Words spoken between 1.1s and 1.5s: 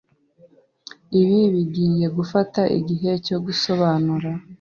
Ibi